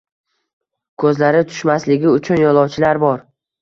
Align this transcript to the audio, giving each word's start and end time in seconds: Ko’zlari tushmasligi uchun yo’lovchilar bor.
Ko’zlari 1.05 1.43
tushmasligi 1.53 2.13
uchun 2.17 2.45
yo’lovchilar 2.47 3.07
bor. 3.09 3.29